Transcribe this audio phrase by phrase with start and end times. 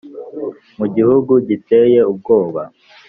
[0.77, 2.61] mu gihugu giteye ubwoba,